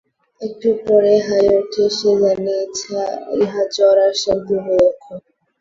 একটু 0.41 0.69
পরে 0.85 1.13
হাই 1.27 1.45
ওঠে, 1.57 1.85
সে 1.97 2.11
জানে 2.21 2.55
ইহা 3.39 3.63
জ্বর 3.75 3.97
আসার 4.07 4.37
পুর্বলক্ষণ। 4.45 5.19